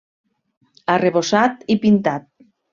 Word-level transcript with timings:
Arrebossat 0.95 1.63
i 1.77 1.79
pintat. 1.87 2.29